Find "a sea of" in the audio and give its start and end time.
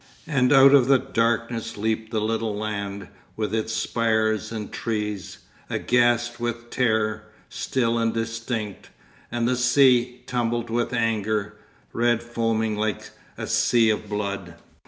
13.37-14.09